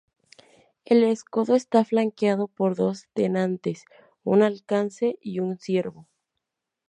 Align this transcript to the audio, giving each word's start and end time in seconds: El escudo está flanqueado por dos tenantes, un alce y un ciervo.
El 0.83 1.03
escudo 1.03 1.53
está 1.53 1.85
flanqueado 1.85 2.47
por 2.47 2.75
dos 2.75 3.05
tenantes, 3.13 3.83
un 4.23 4.41
alce 4.41 5.19
y 5.21 5.37
un 5.41 5.59
ciervo. 5.59 6.07